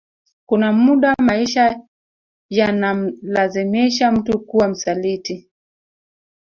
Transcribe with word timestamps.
Kuna 0.45 0.71
muda 0.73 1.15
maisha 1.19 1.79
yanamlazimisha 2.49 4.11
mtu 4.11 4.39
kuwa 4.39 4.67
msaliti 4.67 5.49